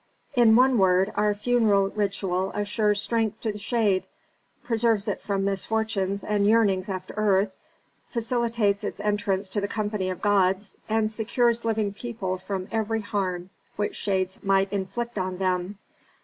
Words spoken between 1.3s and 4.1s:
funeral ritual assures strength to the shade,